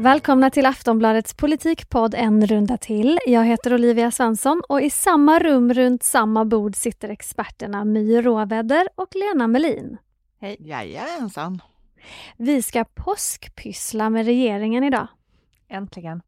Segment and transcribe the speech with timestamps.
[0.00, 3.18] Välkomna till Aftonbladets politikpodd En runda till.
[3.26, 8.88] Jag heter Olivia Svensson och i samma rum runt samma bord sitter experterna My Råväder
[8.94, 9.96] och Lena Melin.
[10.40, 10.56] Hej.
[10.60, 11.62] Jajamensan.
[12.36, 15.06] Vi ska påskpyssla med regeringen idag.
[15.68, 16.22] Äntligen.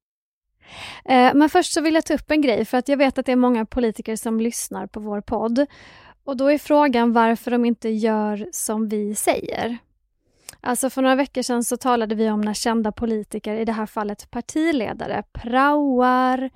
[1.05, 3.27] Eh, men först så vill jag ta upp en grej för att jag vet att
[3.27, 5.67] det är många politiker som lyssnar på vår podd.
[6.25, 9.79] Och då är frågan varför de inte gör som vi säger.
[10.65, 13.87] Alltså för några veckor sedan så talade vi om när kända politiker, i det här
[13.87, 16.51] fallet partiledare, praoar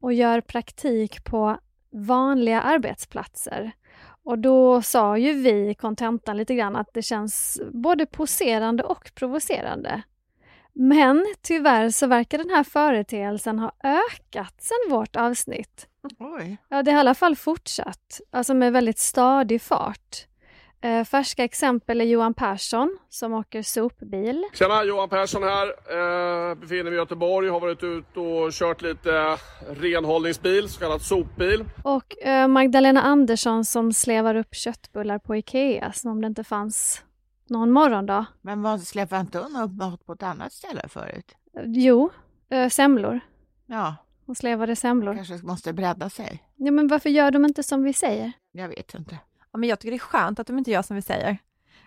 [0.00, 1.58] och gör praktik på
[1.92, 3.72] vanliga arbetsplatser.
[4.24, 9.10] Och då sa ju vi i kontentan lite grann att det känns både poserande och
[9.14, 10.02] provocerande.
[10.72, 15.88] Men tyvärr så verkar den här företeelsen ha ökat sedan vårt avsnitt.
[16.18, 16.56] Oj.
[16.68, 20.26] Ja, det har i alla fall fortsatt, alltså med väldigt stadig fart.
[20.82, 24.44] Eh, färska exempel är Johan Persson som åker sopbil.
[24.54, 25.66] Tjena, Johan Persson här.
[25.68, 27.48] Eh, befinner mig i Göteborg.
[27.48, 29.36] Har varit ute och kört lite
[29.70, 31.64] renhållningsbil, så kallad sopbil.
[31.84, 37.02] Och eh, Magdalena Andersson som slevar upp köttbullar på Ikea som om det inte fanns
[37.48, 38.24] någon morgondag.
[38.40, 41.34] Men vad släpper inte hon upp mat på ett annat ställe förut?
[41.56, 42.10] Eh, Jo,
[42.50, 43.20] eh, semlor.
[43.66, 45.14] Ja, Hon slevade semlor.
[45.14, 46.42] kanske måste bredda sig.
[46.56, 48.32] Ja, men varför gör de inte som vi säger?
[48.52, 49.18] Jag vet inte.
[49.52, 51.38] Ja, men jag tycker det är skönt att de inte gör som vi säger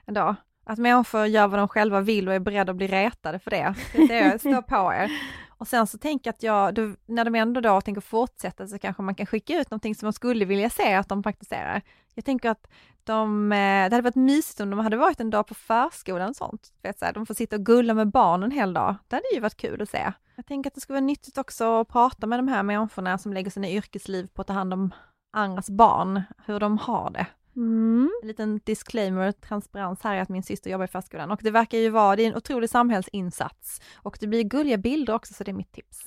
[0.05, 0.35] ändå.
[0.65, 3.75] Att människor gör vad de själva vill och är beredda att bli retade för det.
[3.93, 5.11] Det är står på er.
[5.57, 8.79] Och sen så tänker jag att jag, då, när de ändå då tänker fortsätta så
[8.79, 11.81] kanske man kan skicka ut någonting som man skulle vilja se att de praktiserar.
[12.13, 12.67] Jag tänker att
[13.03, 16.35] de, eh, det hade varit mysigt om de hade varit en dag på förskolan och
[16.35, 16.73] sånt.
[16.83, 18.95] Vet, så här, de får sitta och gulla med barnen en hel dag.
[19.07, 20.11] Det hade ju varit kul att se.
[20.35, 23.33] Jag tänker att det skulle vara nyttigt också att prata med de här människorna som
[23.33, 24.93] lägger sina yrkesliv på att ta hand om
[25.33, 27.27] andras barn, hur de har det.
[27.55, 28.09] Mm.
[28.21, 31.77] En liten disclaimer, transparens här är att min syster jobbar i förskolan och det verkar
[31.77, 35.51] ju vara, det är en otrolig samhällsinsats och det blir gulliga bilder också så det
[35.51, 35.99] är mitt tips.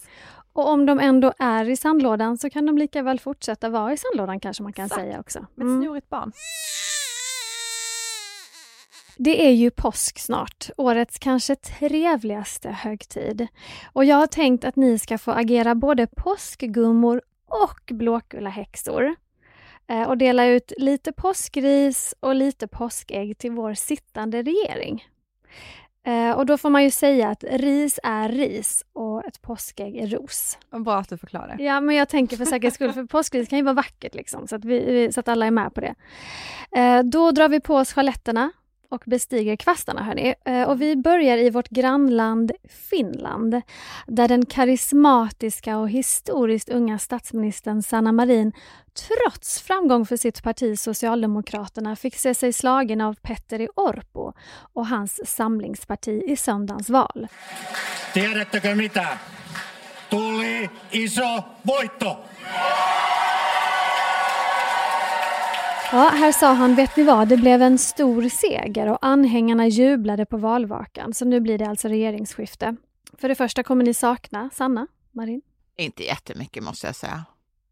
[0.52, 3.96] Och om de ändå är i sandlådan så kan de lika väl fortsätta vara i
[3.96, 5.00] sandlådan kanske man kan Exakt.
[5.02, 5.38] säga också.
[5.40, 5.82] Med ett Mm.
[5.82, 6.32] snorigt barn.
[9.20, 13.46] Det är ju påsk snart, årets kanske trevligaste högtid.
[13.92, 19.14] Och jag har tänkt att ni ska få agera både påskgummor och blågula häxor.
[19.88, 25.04] Eh, Och dela ut lite påskris och lite påskägg till vår sittande regering.
[26.06, 30.06] Eh, Och då får man ju säga att ris är ris och ett påskägg är
[30.06, 30.58] ros.
[30.70, 31.56] Bra att du förklarar.
[31.60, 34.56] Ja, men jag tänker för säkerhets skull, för påskris kan ju vara vackert liksom, så
[34.56, 35.94] att, vi, så att alla är med på det.
[36.76, 38.50] Eh, då drar vi på oss chaletterna
[38.90, 40.34] och bestiger kvastarna hörni.
[40.44, 42.52] Eh, och vi börjar i vårt grannland
[42.90, 43.60] Finland,
[44.06, 48.52] där den karismatiska och historiskt unga statsministern Sanna Marin
[49.08, 54.32] trots framgång för sitt parti Socialdemokraterna fick se sig slagen av Petteri Orpo
[54.72, 57.28] och hans samlingsparti i söndagens val.
[58.14, 59.18] Tiedättekö mitä?
[60.10, 62.16] Tuli iso voitto!
[65.92, 70.26] Ja, här sa han, vet ni vad, det blev en stor seger och anhängarna jublade
[70.26, 72.76] på valvakan, så nu blir det alltså regeringsskifte.
[73.18, 75.42] För det första kommer ni sakna Sanna, Marin?
[75.76, 77.24] Inte jättemycket måste jag säga.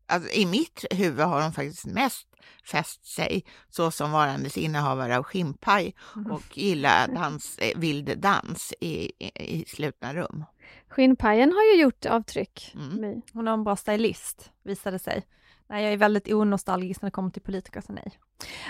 [0.06, 2.28] Alltså, I mitt huvud har de faktiskt mest
[2.70, 5.94] fäst sig så som varandes innehavare av skinnpaj
[6.30, 10.44] och gillar dans, eh, vild dans i, i, i slutna rum.
[10.88, 12.72] Skinnpajen har ju gjort avtryck.
[12.74, 13.22] Mm.
[13.32, 15.26] Hon har en bra stylist, visade sig.
[15.68, 18.12] Nej, jag är väldigt onostalgisk när det kommer till politiker, så nej.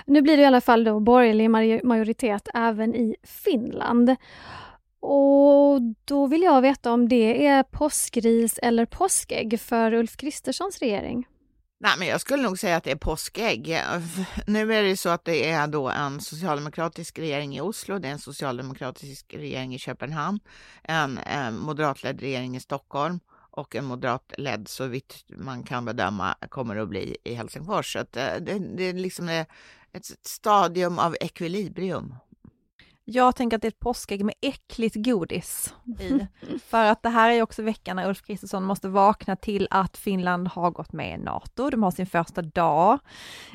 [0.06, 4.16] Nu blir det i alla fall då borgerlig maj- majoritet även i Finland.
[5.00, 11.26] Och då vill jag veta om det är påskris eller påskägg för Ulf Kristerssons regering.
[11.78, 13.80] Nej, men jag skulle nog säga att det är påskägg.
[14.47, 18.12] Nu är det så att det är då en socialdemokratisk regering i Oslo, det är
[18.12, 20.41] en socialdemokratisk regering i Köpenhamn,
[20.82, 26.76] en, en moderatledd regering i Stockholm och en moderatledd, så vitt man kan bedöma, kommer
[26.76, 27.92] att bli i Helsingfors.
[27.92, 29.28] Så att eh, det, det är liksom
[29.92, 32.15] ett stadium av ekvilibrium.
[33.08, 36.26] Jag tänker att det är ett påskägg med äckligt godis i.
[36.58, 40.48] För att det här är också veckan när Ulf Kristersson måste vakna till att Finland
[40.48, 41.70] har gått med i NATO.
[41.70, 42.98] De har sin första dag.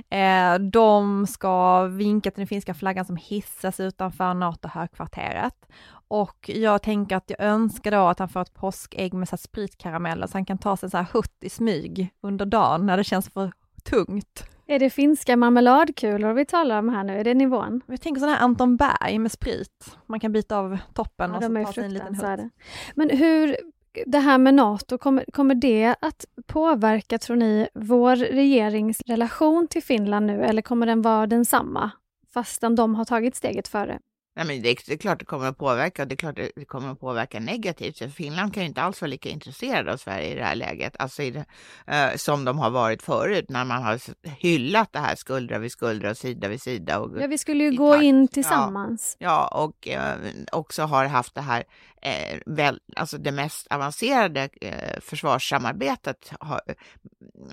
[0.10, 5.66] Eh, de ska vinka till den finska flaggan som hissas utanför NATO-högkvarteret.
[6.08, 10.28] Och jag tänker att jag önskar då att han får ett påskägg med så spritkarameller
[10.28, 13.04] så han kan ta sig en så här hutt i smyg under dagen när det
[13.04, 13.52] känns för
[13.84, 14.51] tungt.
[14.72, 17.20] Är det finska marmeladkulor vi talar om här nu?
[17.20, 17.82] Är det nivån?
[17.86, 19.98] Jag tänker sån här Anton Berg med sprit.
[20.06, 22.52] Man kan bita av toppen Ja, och så ta sig en liten hutt.
[22.96, 23.58] Men hur,
[24.06, 29.84] det här med NATO, kommer, kommer det att påverka, tror ni, vår regerings relation till
[29.84, 31.92] Finland nu, eller kommer den vara densamma,
[32.34, 34.00] fastän de har tagit steget före?
[34.36, 36.36] Nej, men det, är, det är klart det kommer att påverka och det är klart
[36.36, 37.98] det kommer att påverka negativt.
[37.98, 40.96] För Finland kan ju inte alls vara lika intresserade av Sverige i det här läget,
[41.00, 41.46] alltså det,
[41.88, 44.00] eh, som de har varit förut när man har
[44.42, 47.00] hyllat det här skuldra vid skuldra och sida vid sida.
[47.00, 48.04] Och, Ja, vi skulle ju gå takt.
[48.04, 48.28] in Ja.
[48.34, 49.16] tillsammans.
[49.20, 50.16] Ja, och eh,
[50.52, 51.64] också har haft det här,
[52.02, 56.62] eh, väl, alltså det mest avancerade eh, försvarssamarbetet har,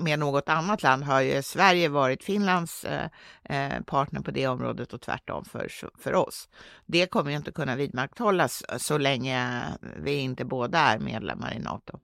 [0.01, 3.09] med något annat land har ju Sverige varit Finlands eh,
[3.45, 6.49] eh, partner på det området och tvärtom för, för oss.
[6.87, 9.63] Det kommer ju inte kunna vidmakthållas så länge
[9.97, 11.99] vi inte båda är medlemmar i NATO.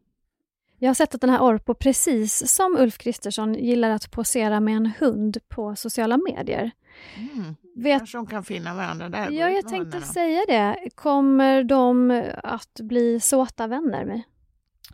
[0.78, 4.76] Jag har sett att den här Orpo, precis som Ulf Kristersson, gillar att posera med
[4.76, 6.70] en hund på sociala medier.
[7.16, 7.54] Mm.
[7.76, 9.30] Vet, Kanske de kan finna varandra där.
[9.30, 10.90] ja, jag tänkte säga det.
[10.94, 14.22] Kommer de att bli såta vänner med?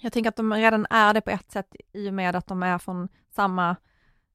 [0.01, 2.63] Jag tänker att de redan är det på ett sätt i och med att de
[2.63, 3.77] är från samma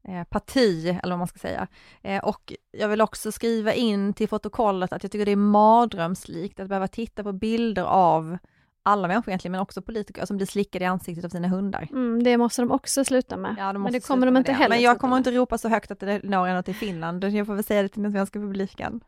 [0.08, 1.68] eh, parti, eller vad man ska säga.
[2.02, 6.60] Eh, och jag vill också skriva in till protokollet att jag tycker det är mardrömslikt
[6.60, 8.38] att behöva titta på bilder av
[8.86, 11.88] alla människor egentligen, men också politiker som blir slickade i ansiktet av sina hundar.
[11.92, 13.56] Mm, det måste de också sluta med.
[13.60, 14.56] Ja, de Men det kommer de inte det.
[14.56, 15.18] heller Men jag kommer med.
[15.20, 17.24] inte ropa så högt att det når ända till Finland.
[17.24, 19.02] Jag får väl säga det till den svenska publiken.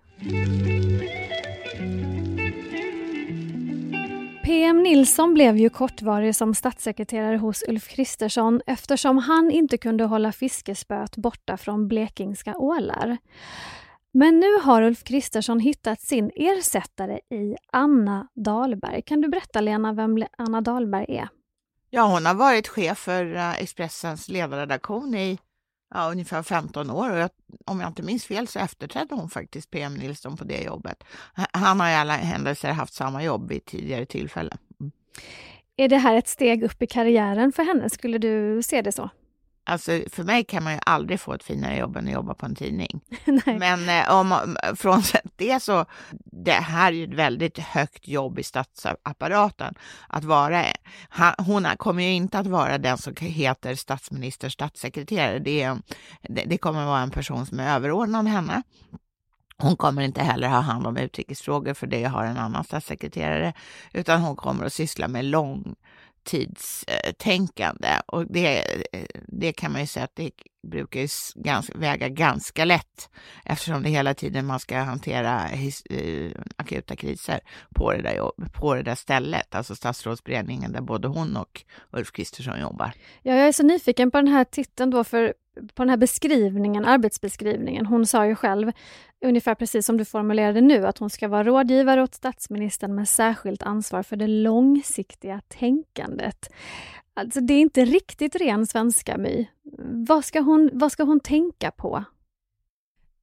[4.44, 10.31] PM Nilsson blev ju kortvarig som statssekreterare hos Ulf Kristersson eftersom han inte kunde hålla
[10.31, 13.18] fiskespöet borta från blekingska ålar.
[14.13, 19.01] Men nu har Ulf Kristersson hittat sin ersättare i Anna Dahlberg.
[19.01, 21.30] Kan du berätta Lena vem Anna Dahlberg är?
[21.89, 25.39] Ja, hon har varit chef för eh, Expressens ledarredaktion i
[25.94, 27.30] ja, ungefär 15 år och jag,
[27.65, 31.03] om jag inte minns fel så efterträdde hon faktiskt PM Nilsson på det jobbet.
[31.51, 34.57] Han har i alla händelser haft samma jobb vid tidigare tillfälle.
[34.80, 34.92] Mm.
[35.75, 37.89] Är det här ett steg upp i karriären för henne?
[37.89, 39.10] Skulle du se det så?
[39.69, 42.46] Alltså för mig kan man ju aldrig få ett finare jobb än att jobba på
[42.46, 43.02] en tidning.
[43.46, 45.86] Men eh, om, frånsett det så,
[46.25, 49.75] det här är ju ett väldigt högt jobb i statsapparaten.
[50.08, 50.66] Att vara,
[51.10, 55.40] han, hon kommer ju inte att vara den som heter statsminister statssekreterare.
[55.40, 55.78] Det, är-
[56.22, 58.63] det, det kommer vara en person som är överordnad henne.
[59.58, 63.54] Hon kommer inte heller ha hand om utrikesfrågor för det har en annan statssekreterare,
[63.94, 65.25] utan hon kommer att syssla med
[66.27, 68.00] tidstänkande.
[68.06, 70.31] Och det, eh, det kan man ju säga att det
[70.68, 73.10] brukar ju ganska, väga ganska lätt
[73.46, 77.40] eftersom det hela tiden man ska hantera his, eh, akuta kriser
[77.75, 82.12] på det, där jobb, på det där stället, alltså statsrådsberedningen där både hon och Ulf
[82.12, 82.92] Kristersson jobbar.
[83.22, 85.34] Ja, jag är så nyfiken på den här titeln då, för
[85.75, 87.86] på den här beskrivningen, arbetsbeskrivningen.
[87.86, 88.72] Hon sa ju själv,
[89.25, 93.63] ungefär precis som du formulerade nu, att hon ska vara rådgivare åt statsministern med särskilt
[93.63, 96.50] ansvar för det långsiktiga tänkandet.
[97.18, 99.48] Alltså det är inte riktigt ren svenska, My.
[100.08, 102.04] Vad ska hon, vad ska hon tänka på?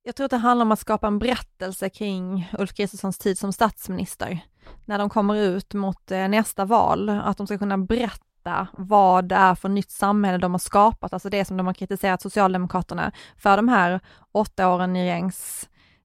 [0.02, 3.52] Jag tror att det handlar om att skapa en berättelse kring Ulf Kristerssons tid som
[3.52, 4.40] statsminister.
[4.84, 9.34] När de kommer ut mot eh, nästa val, att de ska kunna berätta vad det
[9.34, 13.56] är för nytt samhälle de har skapat, alltså det som de har kritiserat Socialdemokraterna för
[13.56, 14.00] de här
[14.32, 15.06] åtta åren i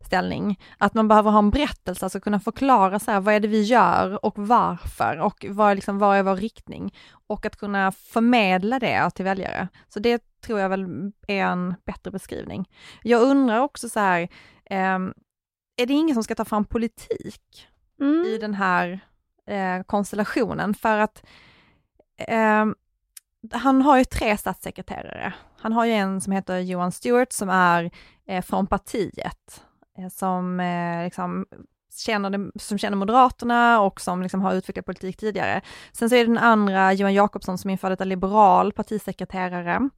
[0.10, 0.60] regeringsställning.
[0.78, 3.62] Att man behöver ha en berättelse, alltså kunna förklara så här, vad är det vi
[3.62, 6.94] gör och varför och vad är, liksom, vad är vår riktning?
[7.28, 9.68] Och att kunna förmedla det till väljare.
[9.90, 12.66] Så det tror jag väl är en bättre beskrivning.
[13.04, 14.28] Jag undrar också så här,
[14.70, 15.14] ehm,
[15.78, 17.68] är det ingen som ska ta fram politik
[18.02, 18.26] Mm.
[18.26, 19.00] i den här
[19.48, 20.74] eh, konstellationen?
[20.74, 21.24] För att
[22.18, 22.76] ehm,
[23.52, 25.34] han har ju tre statssekreterare.
[25.62, 27.92] Han har ju en som heter Johan Stewart som är
[28.28, 29.69] eh, från partiet, eh,
[30.00, 31.46] Eh, som eh, liksom
[32.06, 35.62] känner som känner Moderaterna och som liksom har utvecklat politik tidigare.
[35.92, 39.90] Sen så är det den andra, Johan Jakobsson, som är en före detta liberal partisekreterare.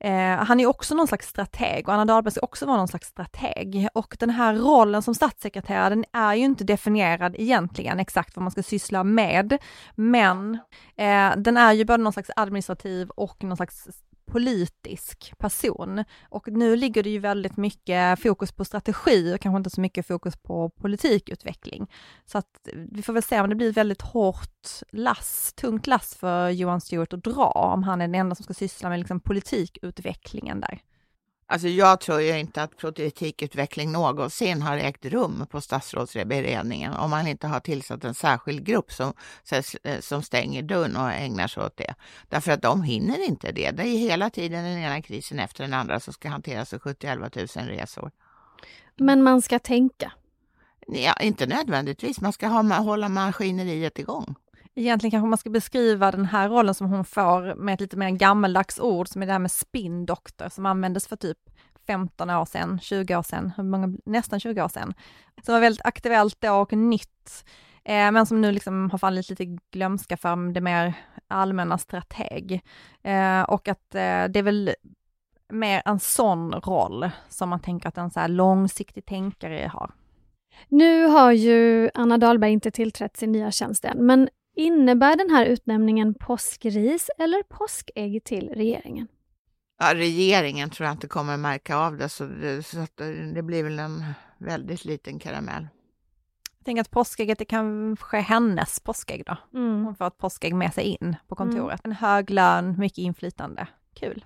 [0.00, 3.08] Eh, han är också någon slags strateg och Anna Dahlberg ska också vara någon slags
[3.08, 3.88] strateg.
[3.94, 8.50] Och den här rollen som statssekreterare, den är ju inte definierad egentligen exakt vad man
[8.50, 9.58] ska syssla med.
[9.94, 10.54] Men
[10.96, 13.88] eh, den är ju både någon slags administrativ och någon slags
[14.26, 16.04] politisk person.
[16.22, 20.06] Och nu ligger det ju väldigt mycket fokus på strategi och kanske inte så mycket
[20.06, 21.90] fokus på politikutveckling.
[22.24, 25.86] Så att eh, vi får väl se om det blir ett väldigt hårt lass, tungt
[25.86, 28.98] lass för Johan Stewart att dra, om han är den enda som ska syssla med
[28.98, 30.80] liksom politikutvecklingen där.
[31.46, 37.26] Alltså jag tror ju inte att politikutveckling någonsin har ägt rum på statsrådsberedningen om man
[37.26, 39.12] inte har tillsatt en särskild grupp som,
[40.00, 41.94] som stänger dörren och ägnar sig åt det.
[42.28, 43.70] Därför att de hinner inte det.
[43.70, 47.58] Det är hela tiden den ena krisen efter den andra som ska hanteras av 70-11
[47.58, 48.10] 000 resor.
[48.96, 50.12] Men man ska tänka?
[50.86, 52.20] Ja, inte nödvändigtvis.
[52.20, 54.34] Man ska ha, hålla maskineriet igång.
[54.76, 58.10] Egentligen kanske man ska beskriva den här rollen som hon får med ett lite mer
[58.10, 61.38] gammaldags ord som är det här med spindoktor som användes för typ
[61.86, 64.94] 15 år sedan, 20 år sedan, hur många, nästan 20 år sedan.
[65.42, 67.44] Som var väldigt aktuellt då och nytt,
[67.84, 70.94] eh, men som nu liksom har fallit lite glömska för det mer
[71.28, 72.60] allmänna strateg.
[73.02, 74.74] Eh, och att eh, det är väl
[75.48, 79.90] mer en sån roll som man tänker att en så här långsiktig tänkare har.
[80.68, 85.46] Nu har ju Anna Dahlberg inte tillträtt sin nya tjänst än, men innebär den här
[85.46, 89.08] utnämningen påskris eller påskägg till regeringen?
[89.78, 92.86] Ja, regeringen tror jag inte kommer märka av det, så det, så
[93.34, 94.04] det blir väl en
[94.38, 95.68] väldigt liten karamell.
[96.58, 99.58] Jag tänker att påskägget är kanske hennes påskägg då.
[99.58, 99.84] Mm.
[99.84, 101.84] Hon får ett påskägg med sig in på kontoret.
[101.84, 101.92] Mm.
[101.92, 103.66] En hög lön, mycket inflytande.
[103.94, 104.24] Kul!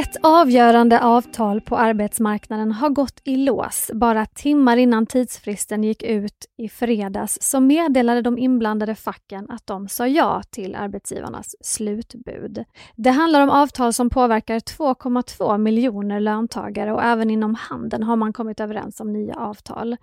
[0.00, 3.90] Ett avgörande avtal på arbetsmarknaden har gått i lås.
[3.94, 9.88] Bara timmar innan tidsfristen gick ut i fredags så meddelade de inblandade facken att de
[9.88, 12.64] sa ja till arbetsgivarnas slutbud.
[12.96, 18.32] Det handlar om avtal som påverkar 2,2 miljoner löntagare och även inom handeln har man
[18.32, 19.96] kommit överens om nya avtal.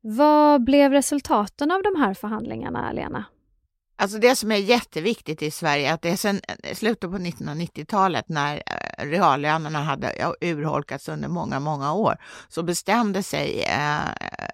[0.00, 3.24] Vad blev resultaten av de här förhandlingarna, Lena?
[3.98, 8.28] Alltså det som är jätteviktigt i Sverige, att det är sedan eh, slutet på 1990-talet
[8.28, 12.16] när eh, reallönerna hade urholkats under många, många år,
[12.48, 14.00] så bestämde sig eh,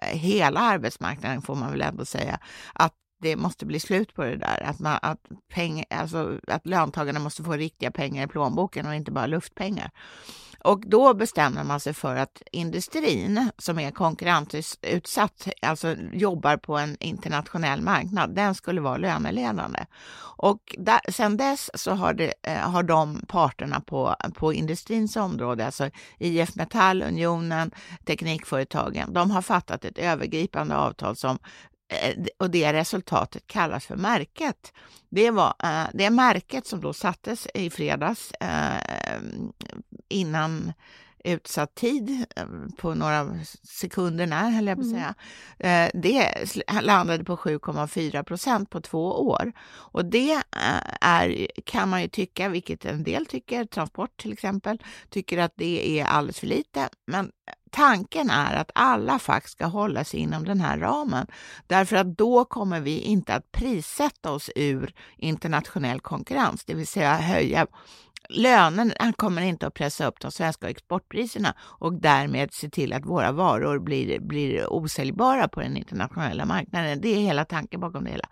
[0.01, 2.39] hela arbetsmarknaden, får man väl ändå säga,
[2.73, 4.63] att det måste bli slut på det där.
[4.63, 5.19] Att, man, att,
[5.53, 9.91] peng, alltså, att löntagarna måste få riktiga pengar i plånboken och inte bara luftpengar.
[10.63, 16.97] Och då bestämmer man sig för att industrin som är konkurrensutsatt, alltså jobbar på en
[16.99, 19.79] internationell marknad, den skulle vara löneledande.
[20.37, 25.65] Och där, sen dess så har, det, eh, har de parterna på, på industrins område,
[25.65, 25.89] alltså
[26.19, 27.71] IF Metall, Unionen,
[28.05, 31.39] Teknikföretagen, de har fattat ett övergripande avtal som
[31.87, 34.73] Eh, och det resultatet kallas för märket.
[35.09, 39.21] Det var eh, det märket som då sattes i fredags eh,
[40.09, 40.73] innan
[41.23, 42.25] utsatt tid
[42.77, 43.29] på några
[43.63, 45.13] sekunder när, höll jag på att mm.
[45.57, 45.91] säga.
[45.93, 46.45] Det
[46.81, 49.53] landade på 7,4 procent på två år.
[49.71, 50.41] Och det
[51.01, 55.99] är, kan man ju tycka, vilket en del tycker, Transport till exempel, tycker att det
[55.99, 56.89] är alldeles för lite.
[57.05, 57.31] Men
[57.73, 61.27] Tanken är att alla fack ska hålla sig inom den här ramen,
[61.67, 67.15] därför att då kommer vi inte att prissätta oss ur internationell konkurrens, det vill säga
[67.15, 67.67] höja
[68.29, 73.31] lönen kommer inte att pressa upp de svenska exportpriserna och därmed se till att våra
[73.31, 77.01] varor blir, blir osäljbara på den internationella marknaden.
[77.01, 78.29] Det är hela tanken bakom det hela.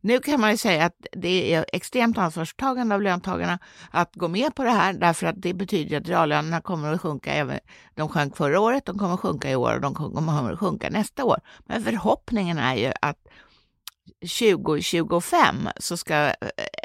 [0.00, 3.58] Nu kan man ju säga att det är extremt ansvarstagande av löntagarna
[3.90, 7.32] att gå med på det här därför att det betyder att reallönerna kommer att sjunka
[7.32, 7.58] även,
[7.94, 10.90] de sjönk förra året, de kommer att sjunka i år och de kommer att sjunka
[10.90, 11.38] nästa år.
[11.66, 13.18] Men förhoppningen är ju att
[14.20, 16.32] 2025 så ska eh,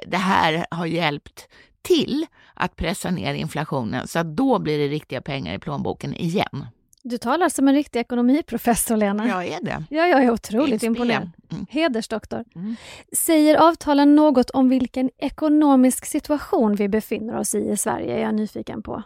[0.08, 1.48] det här ha hjälpt
[1.82, 2.26] till
[2.60, 6.66] att pressa ner inflationen så att då blir det riktiga pengar i plånboken igen.
[7.04, 9.28] Du talar som en riktig ekonomiprofessor, Lena.
[9.28, 9.84] Jag är det.
[9.90, 11.32] Ja, jag är otroligt imponerad.
[11.52, 11.66] Mm.
[11.70, 12.46] Hedersdoktor.
[12.56, 12.76] Mm.
[13.12, 18.36] Säger avtalen något om vilken ekonomisk situation vi befinner oss i i Sverige, är jag
[18.36, 19.04] nyfiken på.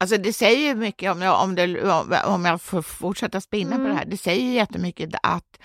[0.00, 1.82] Alltså det säger ju mycket, om jag, om, det,
[2.24, 3.78] om jag får fortsätta spinna mm.
[3.78, 3.96] på det mm.
[3.98, 5.58] här, det säger ju jättemycket att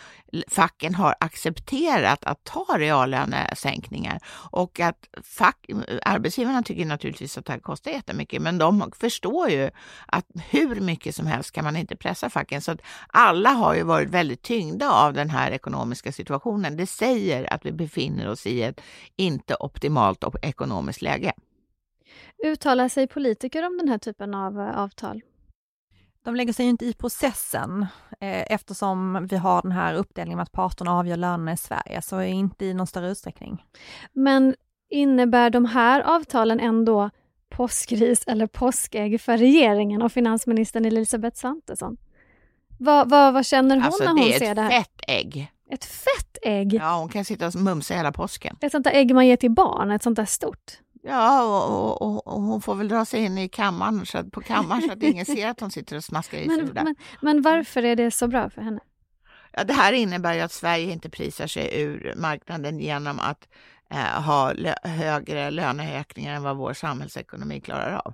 [0.48, 4.20] facken har accepterat att ta reallönesänkningar
[4.52, 5.66] och att fack,
[6.04, 9.70] arbetsgivarna tycker naturligtvis att det här kostar jättemycket, men de förstår ju
[10.06, 12.62] att hur mycket som helst kan man inte pressa facken.
[12.62, 16.78] Så att alla har ju varit väldigt tyngda av den här ekonomiska situationen.
[16.78, 18.82] Det säger att vi befinner oss i ett
[19.16, 21.34] inte optimalt ekonomiskt läge.
[22.44, 25.22] Uttalar sig politiker om den här typen av eh, avtal?
[26.24, 27.86] De lägger sig inte i processen
[28.20, 32.22] eh, eftersom vi har den här uppdelningen med att parterna avgör lönerna i Sverige, så
[32.22, 33.66] inte i någon större utsträckning.
[34.14, 34.56] Men
[34.90, 37.10] innebär de här avtalen ändå
[37.50, 41.98] påskris eller påskägg för regeringen och finansministern Elisabeth Svantesson?
[42.80, 44.70] Vad, vad, vad känner hon alltså, när hon ser det här?
[44.70, 45.52] Det är ett fett ägg.
[45.70, 46.74] Ett fett ägg?
[46.74, 48.58] Ja, hon kan sitta och mumsa hela påsken.
[48.62, 50.83] Ett sånt där ägg man ger till barn, ett sånt där stort?
[51.05, 54.41] Ja, och, och, och, hon får väl dra sig in i kammaren, så att, på
[54.41, 57.41] kammaren så att ingen ser att hon sitter och smaskar i sig men, men, men
[57.41, 58.79] varför är det så bra för henne?
[59.51, 63.48] Ja, det här innebär ju att Sverige inte prisar sig ur marknaden genom att
[63.89, 68.13] eh, ha lö högre löneökningar än vad vår samhällsekonomi klarar av.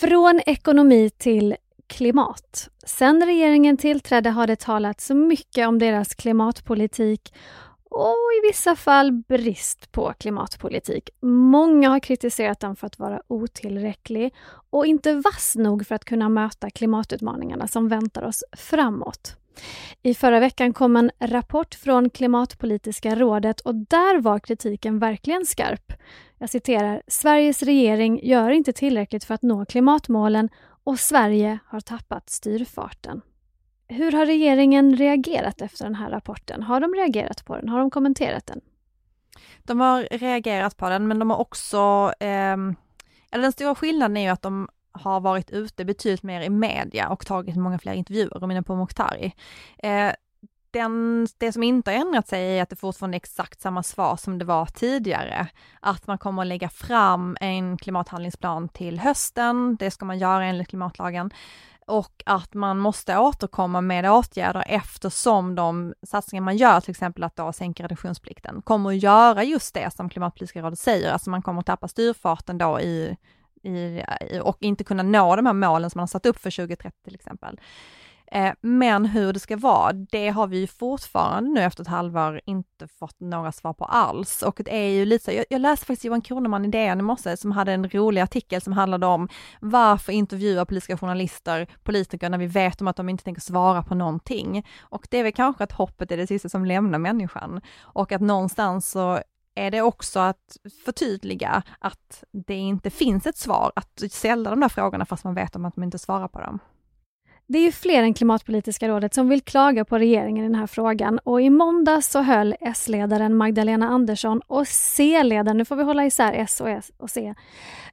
[0.00, 2.68] Från ekonomi till klimat.
[2.86, 7.34] Sen regeringen tillträdde har det talats mycket om deras klimatpolitik
[7.90, 11.10] och i vissa fall brist på klimatpolitik.
[11.22, 14.34] Många har kritiserat den för att vara otillräcklig
[14.70, 19.36] och inte vass nog för att kunna möta klimatutmaningarna som väntar oss framåt.
[20.02, 25.92] I förra veckan kom en rapport från Klimatpolitiska rådet och där var kritiken verkligen skarp.
[26.38, 30.48] Jag citerar, Sveriges regering gör inte tillräckligt för att nå klimatmålen
[30.84, 33.20] och Sverige har tappat styrfarten.
[33.88, 36.62] Hur har regeringen reagerat efter den här rapporten?
[36.62, 37.68] Har de reagerat på den?
[37.68, 38.60] Har de kommenterat den?
[39.62, 42.56] De har reagerat på den, men de har också, eh,
[43.30, 47.08] eller den stora skillnaden är ju att de har varit ute betydligt mer i media
[47.08, 49.34] och tagit många fler intervjuer, Romina Pourmokhtari.
[49.78, 50.12] Eh,
[50.70, 54.16] den, det som inte har ändrat sig är att det fortfarande är exakt samma svar
[54.16, 55.48] som det var tidigare.
[55.80, 60.68] Att man kommer att lägga fram en klimathandlingsplan till hösten, det ska man göra enligt
[60.68, 61.30] klimatlagen
[61.86, 67.36] och att man måste återkomma med åtgärder eftersom de satsningar man gör, till exempel att
[67.36, 71.60] då sänka reduktionsplikten, kommer att göra just det som Klimatpolitiska rådet säger, alltså man kommer
[71.60, 73.16] att tappa styrfarten då i,
[73.64, 74.02] i,
[74.42, 77.14] och inte kunna nå de här målen som man har satt upp för 2030 till
[77.14, 77.60] exempel.
[78.34, 82.40] Eh, men hur det ska vara, det har vi ju fortfarande nu efter ett halvår
[82.44, 84.42] inte fått några svar på alls.
[84.42, 87.02] Och det är ju lite så, jag, jag läste faktiskt Johan Kroneman i DN i
[87.02, 89.28] morse som hade en rolig artikel som handlade om
[89.60, 93.94] varför intervjua politiska journalister, politiker, när vi vet om att de inte tänker svara på
[93.94, 94.66] någonting.
[94.80, 97.60] Och det är väl kanske att hoppet är det sista som lämnar människan.
[97.80, 99.20] Och att någonstans så
[99.54, 104.68] är det också att förtydliga att det inte finns ett svar, att ställa de där
[104.68, 106.58] frågorna fast man vet om att de inte svarar på dem.
[107.46, 110.66] Det är ju fler än Klimatpolitiska rådet som vill klaga på regeringen i den här
[110.66, 116.06] frågan och i måndag så höll S-ledaren Magdalena Andersson och C-ledaren, nu får vi hålla
[116.06, 117.34] isär S och, S och C,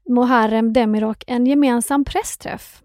[0.10, 2.82] Muharrem Demirok en gemensam pressträff.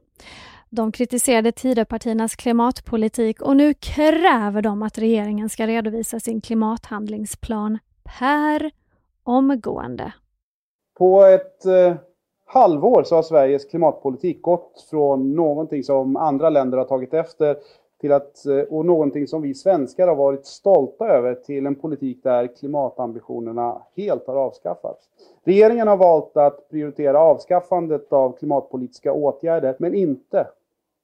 [0.71, 7.79] De kritiserade Tidöpartiernas klimatpolitik och nu kräver de att regeringen ska redovisa sin klimathandlingsplan
[8.19, 8.71] per
[9.25, 10.13] omgående.
[10.99, 11.95] På ett eh,
[12.45, 17.57] halvår så har Sveriges klimatpolitik gått från någonting som andra länder har tagit efter
[18.01, 22.23] till att, eh, och någonting som vi svenskar har varit stolta över till en politik
[22.23, 25.09] där klimatambitionerna helt har avskaffats.
[25.45, 30.47] Regeringen har valt att prioritera avskaffandet av klimatpolitiska åtgärder men inte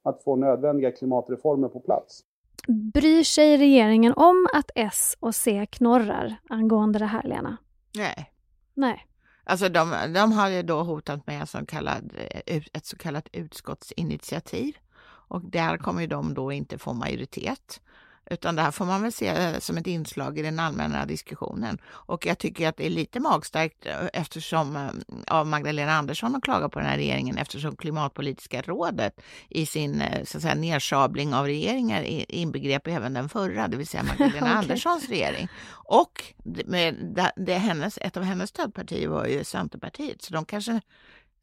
[0.03, 2.25] att få nödvändiga klimatreformer på plats.
[2.69, 7.57] Bryr sig regeringen om att S och C knorrar angående det här, Lena?
[7.97, 8.33] Nej.
[8.75, 9.07] Nej.
[9.45, 12.13] Alltså de, de har ju då hotat med så kallad,
[12.47, 17.81] eh, ett så kallat utskottsinitiativ och där kommer de då inte få majoritet.
[18.31, 21.79] Utan det här får man väl se eh, som ett inslag i den allmänna diskussionen.
[21.87, 24.91] Och jag tycker att det är lite magstarkt eh, eftersom eh,
[25.27, 30.37] av Magdalena Andersson att klaga på den här regeringen eftersom Klimatpolitiska rådet i sin så
[30.37, 34.59] att säga, nedsabling av regeringar inbegrep även den förra, det vill säga Magdalena okay.
[34.59, 35.49] Anderssons regering.
[35.85, 40.81] Och med, det, hennes, ett av hennes stödpartier var ju Centerpartiet, så de kanske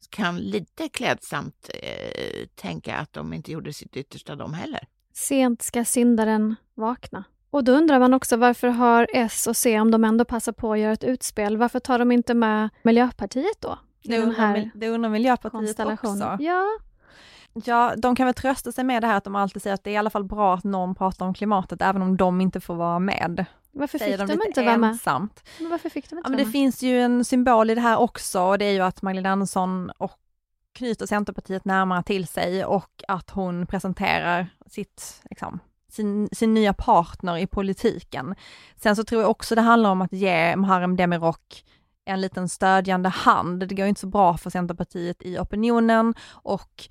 [0.08, 4.86] kan lite klädsamt eh, tänka att de inte gjorde sitt yttersta de heller.
[5.12, 7.24] Sent ska syndaren vakna.
[7.50, 10.72] Och då undrar man också varför har S och C, om de ändå passar på
[10.72, 13.78] att göra ett utspel, varför tar de inte med Miljöpartiet då?
[14.04, 16.36] Det undrar, det undrar Miljöpartiet också.
[16.40, 16.66] Ja.
[17.64, 19.90] Ja, de kan väl trösta sig med det här att de alltid säger att det
[19.90, 22.74] är i alla fall bra att någon pratar om klimatet, även om de inte får
[22.74, 23.44] vara med.
[23.72, 24.90] Varför fick de, de inte vara med?
[24.90, 25.42] Ensamt.
[25.58, 26.52] Men varför fick de inte ja, men Det med?
[26.52, 29.90] finns ju en symbol i det här också, och det är ju att Magdalena Andersson
[29.90, 30.12] och
[30.72, 37.36] knyter Centerpartiet närmare till sig och att hon presenterar sitt, liksom, sin, sin nya partner
[37.38, 38.34] i politiken.
[38.76, 41.64] Sen så tror jag också det handlar om att ge Muharrem Demirok
[42.04, 43.68] en liten stödjande hand.
[43.68, 46.88] Det går inte så bra för Centerpartiet i opinionen och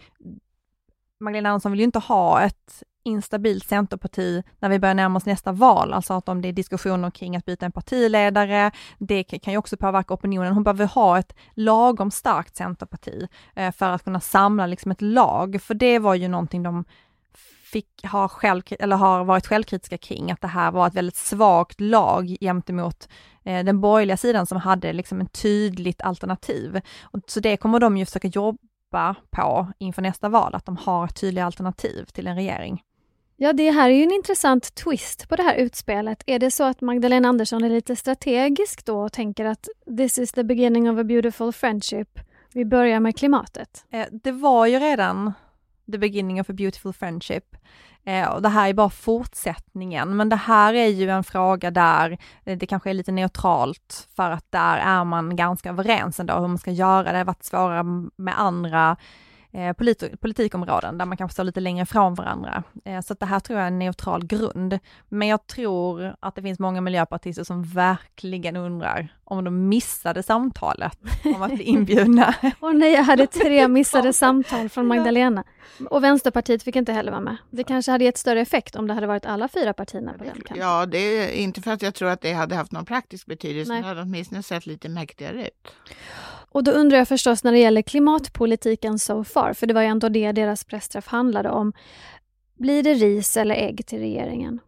[1.19, 5.51] Magdalena Andersson vill ju inte ha ett instabilt Centerparti när vi börjar närma oss nästa
[5.51, 9.57] val, alltså att om det är diskussioner kring att byta en partiledare, det kan ju
[9.57, 10.53] också påverka opinionen.
[10.53, 15.61] Hon behöver ha ett lagom starkt Centerparti eh, för att kunna samla liksom ett lag,
[15.61, 16.85] för det var ju någonting de
[17.71, 21.81] fick ha själv, eller har varit självkritiska kring, att det här var ett väldigt svagt
[21.81, 23.09] lag gentemot
[23.43, 26.81] eh, den borgerliga sidan som hade liksom en tydligt alternativ.
[27.01, 31.07] Och, så det kommer de ju försöka jobba på inför nästa val, att de har
[31.07, 32.81] tydliga alternativ till en regering.
[33.41, 36.23] Ja, det här är ju en intressant twist på det här utspelet.
[36.25, 40.31] Är det så att Magdalena Andersson är lite strategisk då och tänker att this is
[40.31, 42.19] the beginning of a beautiful friendship?
[42.53, 43.85] Vi börjar med klimatet.
[43.91, 45.33] Eh, det var ju redan
[45.91, 47.55] the beginning of a beautiful friendship.
[48.03, 52.17] Eh, och det här är bara fortsättningen, men det här är ju en fråga där
[52.45, 56.47] eh, det kanske är lite neutralt för att där är man ganska överens ändå hur
[56.47, 57.11] man ska göra.
[57.11, 57.83] Det har varit svårare
[58.15, 58.97] med andra
[59.53, 62.63] eh, polit politikområden där man kanske står lite längre ifrån varandra.
[62.85, 64.79] Eh, så att det här tror jag är en neutral grund.
[65.09, 70.97] Men jag tror att det finns många miljöpartister som verkligen undrar om de missade samtalet
[71.35, 72.35] om att bli inbjudna.
[72.59, 75.43] Åh nej, jag hade tre missade samtal från Magdalena.
[75.89, 77.37] Och Vänsterpartiet fick inte heller vara med.
[77.49, 80.33] Det kanske hade gett större effekt om det hade varit alla fyra partierna på den
[80.33, 80.57] kanten.
[80.57, 83.71] Ja, det är inte för att jag tror att det hade haft någon praktisk betydelse,
[83.71, 83.81] Nej.
[83.81, 85.67] det hade åtminstone sett lite mäktigare ut.
[86.51, 89.87] Och då undrar jag förstås när det gäller klimatpolitiken so far, för det var ju
[89.87, 91.73] ändå det deras pressträff handlade om.
[92.57, 94.59] Blir det ris eller ägg till regeringen?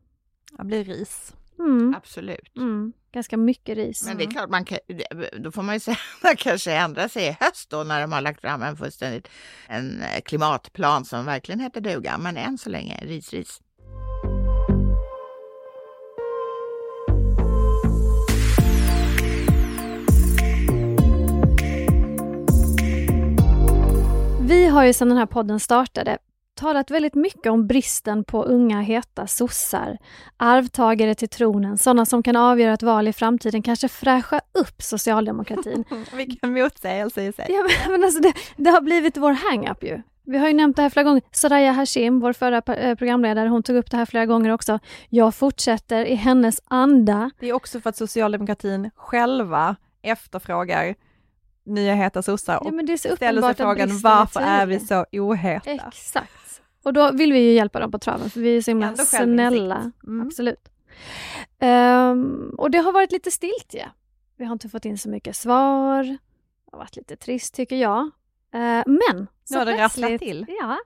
[0.58, 1.34] Det blir ris.
[1.60, 1.96] Mm.
[1.98, 2.58] Absolut.
[2.58, 2.94] Mm.
[3.14, 4.06] Ganska mycket ris.
[4.06, 4.78] Men det är klart, man kan,
[5.38, 8.12] då får man ju säga att man kanske ändrar sig i höst då när de
[8.12, 9.28] har lagt fram en fullständigt
[9.68, 12.18] en klimatplan som verkligen heter duga.
[12.18, 13.62] Men än så länge ris, ris.
[24.52, 26.18] Vi har ju sedan den här podden startade
[26.56, 29.98] talat väldigt mycket om bristen på unga heta sossar,
[30.38, 35.84] arvtagare till tronen, sådana som kan avgöra ett val i framtiden, kanske fräscha upp socialdemokratin.
[36.14, 37.46] Vilken motsägelse i sig.
[37.50, 40.02] Ja, men, men alltså det, det har blivit vår hang-up ju.
[40.26, 41.22] Vi har ju nämnt det här flera gånger.
[41.32, 44.80] Soraya Hashim, vår förra eh, programledare, hon tog upp det här flera gånger också.
[45.10, 47.32] Jag fortsätter i hennes anda.
[47.40, 50.96] Det är också för att socialdemokratin själva efterfrågar
[51.64, 55.72] nya heta sossar och ja, ställer sig frågan varför är vi så oheta?
[55.72, 56.62] Exakt.
[56.84, 59.92] Och då vill vi ju hjälpa dem på traven för vi är så himla snälla.
[60.08, 60.28] Mm.
[60.28, 60.70] Absolut.
[61.60, 63.90] Um, och det har varit lite stiltje.
[64.38, 66.04] Vi har inte fått in så mycket svar.
[66.04, 68.02] Det har varit lite trist tycker jag.
[68.56, 70.46] Uh, men nu har det rasslat till.
[70.62, 70.78] Ja.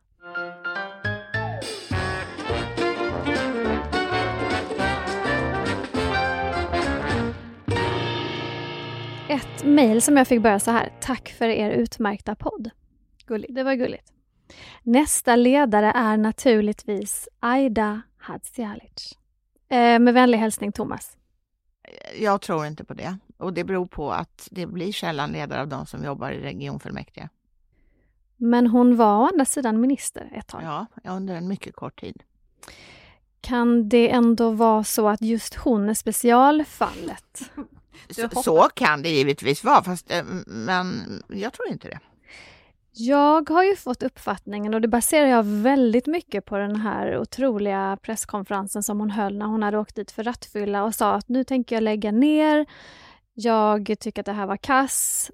[9.35, 10.93] Ett mejl som jag fick börja så här.
[11.01, 12.69] Tack för er utmärkta podd.
[13.25, 13.55] Gulligt.
[13.55, 14.13] Det var gulligt.
[14.83, 19.17] Nästa ledare är naturligtvis Aida Hadzialic.
[19.69, 21.17] Eh, med vänlig hälsning Thomas.
[22.19, 23.17] Jag tror inte på det.
[23.37, 27.29] Och det beror på att det blir sällan ledare av de som jobbar i regionfullmäktige.
[28.37, 30.61] Men hon var å andra sidan minister ett tag.
[30.63, 32.23] Ja, under en mycket kort tid.
[33.41, 37.51] Kan det ändå vara så att just hon är specialfallet?
[38.43, 41.99] Så, kan det givetvis vara, fast, eh, men jag tror inte det.
[42.97, 47.97] Jag har ju fått uppfattningen, och det baserar jag väldigt mycket på den här otroliga
[48.01, 51.43] presskonferensen som hon höll när hon hade åkt dit för rattfylla och sa att nu
[51.43, 52.65] tänker jag lägga ner,
[53.33, 55.31] jag tycker att det här var kass.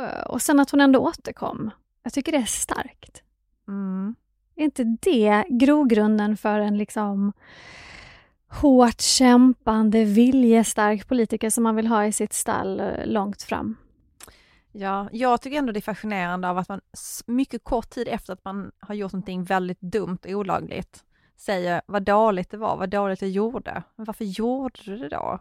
[0.00, 1.70] Eh, och sen att hon ändå återkom.
[2.02, 3.22] Jag tycker det är starkt.
[3.68, 4.14] Mm.
[4.56, 7.32] Är inte det grogrunden för en liksom
[8.48, 13.76] hårt kämpande, viljestark politiker som man vill ha i sitt stall eh, långt fram.
[14.72, 16.80] Ja, jag tycker ändå det är fascinerande av att man
[17.26, 21.02] mycket kort tid efter att man har gjort någonting väldigt dumt och olagligt
[21.36, 23.82] säger vad dåligt det var, vad dåligt jag gjorde.
[23.96, 25.38] Men varför gjorde du det då?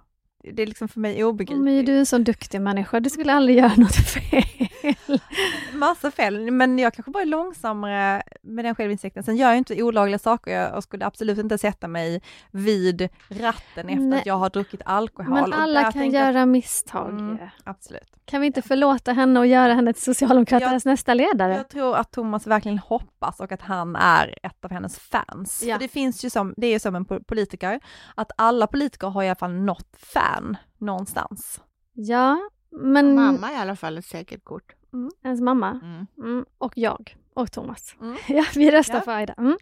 [0.53, 1.63] Det är liksom för mig obegripligt.
[1.63, 4.67] Men du är en sån duktig människa, du skulle aldrig göra något fel.
[5.73, 9.23] Massa fel, men jag kanske bara är långsammare med den självinsikten.
[9.23, 12.21] Sen gör jag inte olagliga saker, jag skulle absolut inte sätta mig
[12.51, 14.19] vid ratten efter Nej.
[14.19, 15.33] att jag har druckit alkohol.
[15.33, 16.17] Men alla kan tänkte...
[16.17, 17.09] göra misstag.
[17.09, 18.15] Mm, absolut.
[18.25, 21.55] Kan vi inte förlåta henne och göra henne till Socialdemokraternas jag, nästa ledare?
[21.55, 25.63] Jag tror att Thomas verkligen hoppas och att han är ett av hennes fans.
[25.65, 25.75] Ja.
[25.75, 27.79] För det finns ju som, det är ju som en politiker,
[28.15, 31.61] att alla politiker har i alla fall något fan någonstans.
[31.93, 32.39] Ja,
[32.71, 33.15] men...
[33.15, 34.75] Mamma är i alla fall ett säkert kort.
[34.93, 35.11] Mm.
[35.23, 35.79] Ens mamma.
[35.83, 36.07] Mm.
[36.17, 36.45] Mm.
[36.57, 37.17] Och jag.
[37.33, 37.95] Och Thomas.
[38.01, 38.17] Mm.
[38.27, 39.01] ja, vi röstar ja.
[39.01, 39.33] för Aida.
[39.33, 39.57] Mm.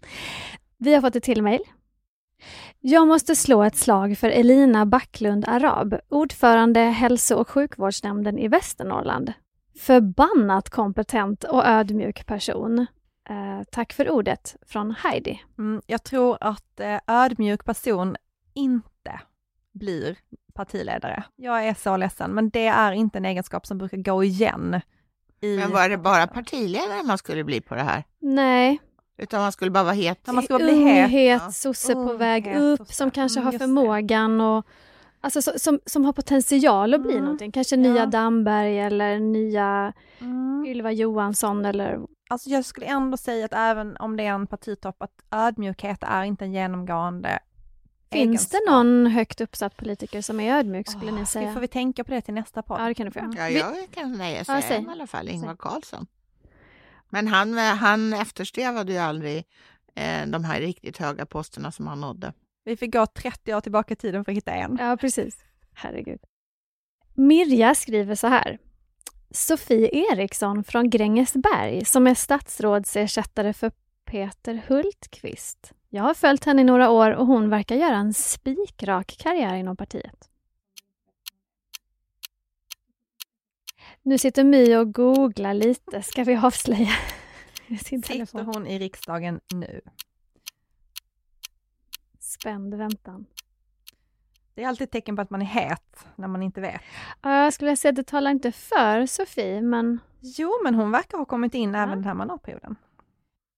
[0.77, 1.61] Vi har fått ett till mejl.
[2.79, 9.33] Jag måste slå ett slag för Elina Backlund Arab, ordförande hälso och sjukvårdsnämnden i Västernorrland.
[9.79, 12.79] Förbannat kompetent och ödmjuk person.
[13.29, 15.41] Eh, tack för ordet från Heidi.
[15.57, 18.15] Mm, jag tror att eh, ödmjuk person
[18.53, 18.89] inte
[19.73, 20.17] blir
[20.53, 21.23] partiledare.
[21.35, 24.81] Jag är så ledsen, men det är inte en egenskap som brukar gå igen.
[25.41, 25.57] I...
[25.57, 28.03] Men var det bara partiledare man skulle bli på det här?
[28.19, 28.79] Nej,
[29.17, 30.19] Utan man skulle bara vara het?
[30.25, 31.05] Ja, man ska bli het.
[31.05, 31.51] unghet, ja.
[31.51, 32.93] sosse på väg Unghet, upp, sosse.
[32.93, 34.65] som kanske har förmågan och
[35.21, 37.51] Alltså så, som, som har potential att bli Mm, någonting.
[37.51, 38.05] Kanske nya ja.
[38.05, 40.65] Damberg eller nya Mm.
[40.67, 45.01] Ylva Johansson eller Alltså jag skulle ändå säga att även om det är en partitopp,
[45.01, 47.39] att ödmjukhet är inte en genomgående
[48.13, 51.53] Finns det någon högt uppsatt politiker som är ödmjuk skulle Åh, ni säga?
[51.53, 52.81] Får vi tänka på det till nästa podd?
[52.81, 53.49] Ja, det kan du få göra.
[53.49, 54.83] Ja, jag kan nej, Ja, säga säg.
[54.83, 55.55] i alla fall Ingvar.
[55.55, 56.07] Carlsson.
[57.09, 59.37] Men han, han eftersträvade ju aldrig
[59.95, 62.33] eh, de här riktigt höga posterna som han nådde.
[62.65, 64.77] Vi fick gå 30 år tillbaka i tiden för att hitta en.
[64.81, 65.37] Ja, precis.
[65.73, 66.19] Herregud.
[67.13, 68.59] Mirja skriver så här.
[69.31, 73.71] Sofie Eriksson från Grängesberg som är statsrådsersättare för
[74.13, 75.73] Peter Hultqvist.
[75.89, 79.77] Jag har följt henne i några år och hon verkar göra en spikrak karriär inom
[79.77, 80.29] partiet.
[84.01, 86.01] Nu sitter My och googlar lite.
[86.01, 86.89] Ska vi avslöja
[87.85, 89.81] sin Sitter hon i riksdagen nu?
[92.19, 93.25] Spänd väntan.
[94.53, 96.81] Det är alltid ett tecken på att man är het när man inte vet.
[97.21, 101.17] Ja, Jag skulle säga att det talar inte för Sofie, men Jo, men hon verkar
[101.17, 102.75] ha kommit in även den här mandatperioden.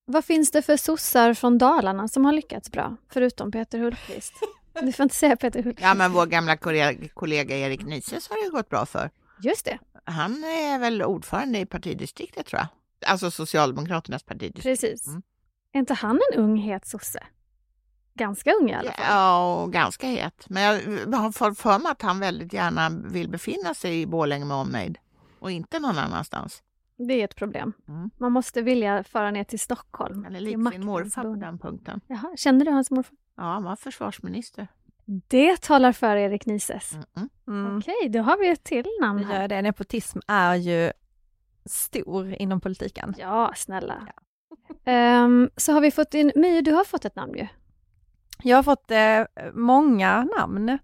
[0.06, 4.34] Vad finns det för sossar från Dalarna som har lyckats bra, förutom Peter Hultqvist?
[4.82, 5.88] Du får inte säga Peter Hultqvist.
[5.88, 9.10] Ja, men vår gamla kollega, kollega Erik Nises har det gått bra för.
[9.41, 12.68] Just det, Han är väl ordförande i partidistriktet tror jag.
[13.12, 14.82] Alltså Socialdemokraternas partidistrikt.
[14.82, 15.08] precis.
[15.08, 15.22] Mm.
[15.74, 17.24] Är inte han en ung het sosse?
[18.13, 19.06] Ganska ung i alla fall.
[19.10, 20.46] Ja, och ganska het.
[20.50, 24.58] Men jag har för mig att han väldigt gärna vill befinna sig i Borlänge med
[24.58, 24.98] omnejd
[25.39, 26.63] och inte någon annanstans.
[26.97, 27.73] Det är ett problem.
[27.88, 28.10] Mm.
[28.17, 30.23] Man måste vilja föra ner till Stockholm.
[30.23, 32.01] Till lik sin morfar på den punkten.
[32.08, 33.17] Jaha, kände du hans morfar?
[33.38, 34.67] Ja, han var försvarsminister.
[35.05, 36.93] Det talar för Erik Nises.
[36.93, 37.29] Mm-mm.
[37.47, 37.77] Mm.
[37.77, 39.41] Okej, då har vi ett till namn Vi här.
[39.41, 39.62] gör det.
[39.62, 40.91] Nepotism är ju
[41.65, 43.15] stor inom politiken.
[43.17, 44.08] Ja, snälla.
[44.86, 47.47] Ehm, så har vi fått in, My, du har fått ett namn ju.
[48.43, 50.77] Jag har fått eh, många namn.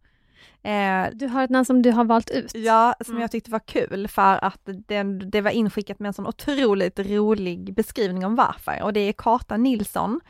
[0.63, 2.56] Eh, Du har ett namn som du har valt ut.
[2.56, 3.21] Ja, som Mm.
[3.21, 7.74] jag tyckte var kul för att det, det var inskickat med en sån otroligt rolig
[7.74, 10.21] beskrivning om varför och det är Karta Nilsson.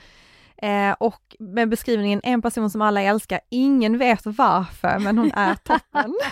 [0.58, 5.56] Eh, och med beskrivningen en person som alla älskar, ingen vet varför men hon är
[5.64, 6.16] toppen.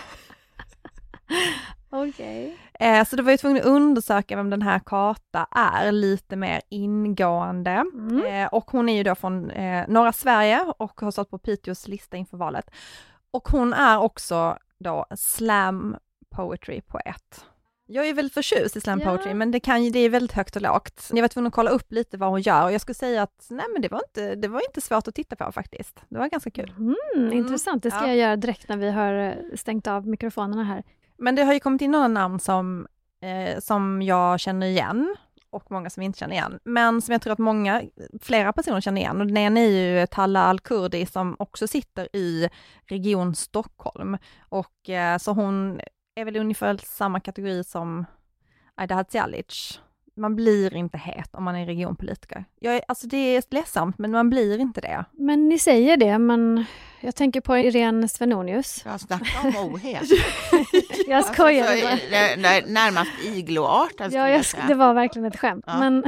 [1.92, 2.58] Okej.
[2.80, 6.62] eh, så då var jag tvungen att undersöka vem den här Karta är lite mer
[6.70, 7.72] ingående.
[7.94, 8.26] Mm.
[8.26, 11.88] Eh, och hon är ju då från eh, norra Sverige och har stått på Piteås
[11.88, 12.70] lista inför valet.
[13.32, 15.98] Och hon är också då slam
[16.30, 17.46] poetry poet.
[17.86, 20.62] Jag är väldigt förtjust i slam poetry men det, kan, det är väldigt högt och
[20.62, 21.10] lågt.
[21.14, 23.48] Jag var tvungen att kolla upp lite vad hon gör och jag skulle säga att
[23.50, 26.04] nej men det var inte, det var inte svårt att titta på faktiskt.
[26.10, 26.74] Det var ganska kul.
[26.78, 28.08] Mm, intressant, det ska ja.
[28.08, 30.84] jag göra direkt när vi har eh, stängt av mikrofonerna här.
[31.18, 32.88] Men det har ju kommit in några namn som,
[33.22, 35.16] eh, som jag känner igen
[35.50, 36.60] och många som inte känner igen.
[36.64, 37.84] Men som jag tror att många,
[38.22, 39.22] flera personer känner igen.
[39.22, 42.50] Och den ena är ju Talla Al-Kurdi som också sitter i
[42.86, 44.18] Region Stockholm.
[44.50, 45.82] Och eh, så hon
[46.16, 48.06] är väl ungefär samma kategori som
[48.76, 49.80] Aida Hadzialic.
[50.20, 52.46] Man blir inte het om man är regionpolitiker.
[52.60, 55.06] Jag är, alltså det är ledsamt, men man blir inte det.
[55.12, 56.66] Men ni säger det, men
[57.02, 58.82] jag tänker på Irene Svenonius.
[58.86, 60.04] Jag snackar om ohet.
[61.08, 61.98] Jag skojar Alltså, bara.
[61.98, 65.64] så, är det är närmast igloartad skulle Ja, jag det var verkligen ett skämt.
[65.68, 65.80] Ja.
[65.80, 66.04] Men,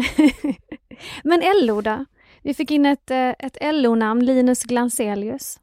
[1.24, 2.06] men LO då?
[2.44, 5.60] Vi fick in ett, eh, ett LO-namn, Linus Glanselius.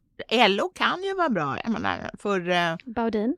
[0.49, 1.57] LO kan ju vara bra.
[1.65, 3.37] Jag menar, för, eh, Baudin.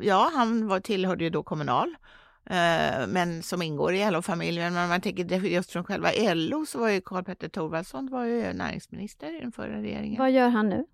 [0.00, 1.94] ja, han var, tillhörde ju då Kommunal,
[3.08, 4.72] men som ingår i LO-familjen.
[4.72, 8.10] Men om man tänker det- just från själva LO så var ju Karl Petter Thorwaldsson
[8.10, 10.18] var ju näringsminister i den förra regeringen.
[10.18, 10.86] Vad gör han nu?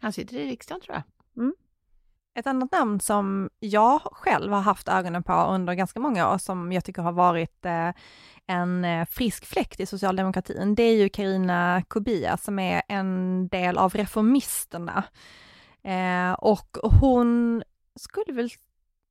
[0.00, 1.02] Han sitter i riksdagen tror jag.
[2.34, 6.72] Ett annat namn som jag själv har haft ögonen på under ganska många år, som
[6.72, 7.90] jag tycker har varit eh,
[8.46, 13.78] en eh, frisk fläkt i socialdemokratin, det är ju Karina Kubia som är en del
[13.78, 15.04] av Reformisterna.
[15.82, 17.62] Eh, och hon
[18.00, 18.48] skulle väl,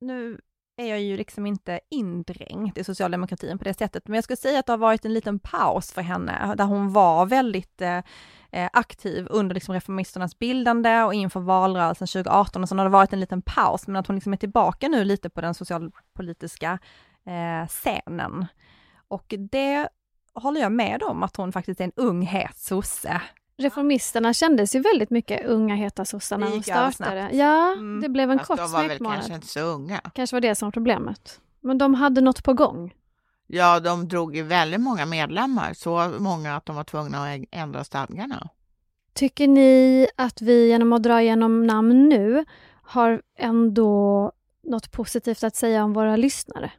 [0.00, 0.40] nu
[0.76, 4.58] är jag ju liksom inte indränkt i socialdemokratin på det sättet, men jag skulle säga
[4.58, 8.02] att det har varit en liten paus för henne, där hon var väldigt eh,
[8.50, 13.12] eh aktiv under liksom reformisternas bildande och inför valrörelsen 2018 och sen har det varit
[13.12, 16.78] en liten paus, men att hon liksom är tillbaka nu lite på den socialpolitiska
[17.26, 18.46] eh, scenen.
[19.08, 19.88] Och det
[20.34, 23.22] håller jag med om, att hon faktiskt är en ung het sosse.
[23.58, 27.30] Reformisterna kändes ju väldigt mycket unga heta sossar när de startade.
[27.32, 28.00] Ja, Mm.
[28.00, 29.14] det blev en Fast kort de var väl smekmånad.
[29.16, 29.34] kanske Kanske...
[29.34, 30.00] inte så unga.
[30.32, 31.40] var det som var problemet.
[31.60, 32.94] Men de hade något på gång.
[33.46, 37.84] Ja, de drog ju väldigt många medlemmar, så många att de var tvungna att ändra
[37.84, 38.48] stadgarna.
[39.14, 42.44] Tycker ni att vi genom att dra igenom namn nu
[42.82, 46.72] har ändå något positivt att säga om våra lyssnare?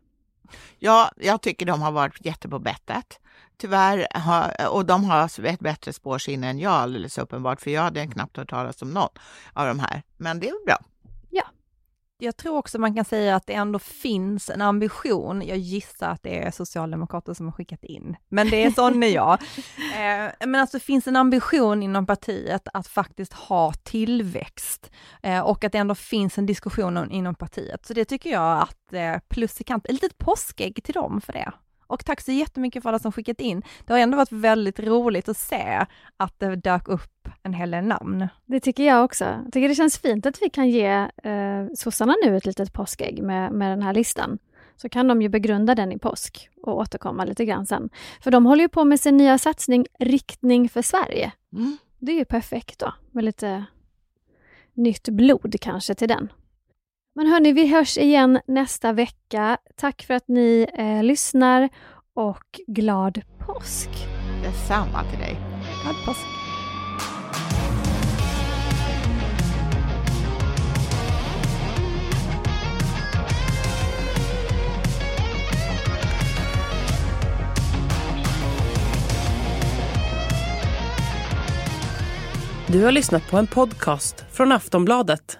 [0.80, 3.20] Ja, jag tycker de har varit jätte på bettet.
[3.60, 8.08] Tyvärr, har, och de har ett bättre spårsinne än jag alldeles uppenbart, för jag hade
[8.08, 9.10] knappt hört talas om någon
[9.54, 10.04] av de här.
[10.18, 10.78] Men det är bra.
[11.30, 11.44] Ja.
[12.20, 15.42] Jag tror också man kan säga att det ändå finns en ambition.
[15.42, 19.08] Jag gissar att det är socialdemokrater som har skickat in, men det är sån är
[19.08, 19.40] jag.
[19.98, 24.92] Eh, men alltså det finns en ambition inom partiet att faktiskt ha tillväxt
[25.24, 27.86] eh, och att det ändå finns en diskussion inom partiet.
[27.86, 31.34] Så det tycker jag att eh, plus i kant, ett litet påskägg till dem för
[31.34, 31.52] det.
[31.88, 33.64] Och tack så jättemycket för alla som skickat in.
[33.86, 35.86] Det har ändå varit väldigt roligt att se
[36.18, 38.28] att det dök upp en hel del namn.
[38.46, 39.26] Det tycker jag också.
[39.26, 40.88] Jag tycker det känns fint att vi kan ge
[41.24, 44.40] eh, sossarna nu ett litet påskägg med, med den här listan.
[44.76, 47.90] Så kan de ju begrunda den i påsk och återkomma lite grann sen.
[48.22, 51.32] För de håller ju på med sin nya satsning Riktning för Sverige.
[51.54, 51.78] Mm.
[52.00, 53.66] Det är ju perfekt då, med lite
[54.74, 56.30] nytt blod kanske till den.
[57.18, 59.58] Men hörni, vi hörs igen nästa vecka.
[59.76, 61.70] Tack för att ni eh, lyssnar
[62.14, 63.90] och glad påsk!
[64.44, 65.38] Detsamma till dig.
[65.84, 66.20] Glad påsk!
[82.68, 85.40] Du har lyssnat på en podcast från Aftonbladet.